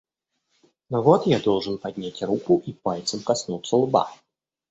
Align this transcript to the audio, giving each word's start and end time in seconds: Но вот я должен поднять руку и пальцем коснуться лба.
Но 0.89 1.03
вот 1.03 1.27
я 1.27 1.39
должен 1.39 1.77
поднять 1.77 2.23
руку 2.23 2.59
и 2.65 2.73
пальцем 2.73 3.21
коснуться 3.21 3.75
лба. 3.75 4.11